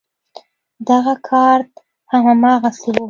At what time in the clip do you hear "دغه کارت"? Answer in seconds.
0.89-1.71